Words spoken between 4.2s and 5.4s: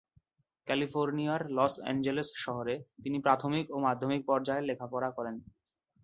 পর্যায়ের লেখাপড়া করেন।